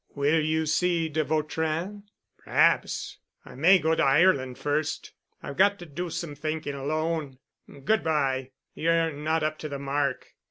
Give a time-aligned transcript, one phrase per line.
[0.15, 2.01] "Will you see de Vautrin?"
[2.39, 3.19] "Perhaps.
[3.45, 5.13] But I may go to Ireland first.
[5.43, 7.37] I've got to do some thinking—alone.
[7.83, 8.49] Good bye.
[8.73, 10.29] Ye're not up to the mark.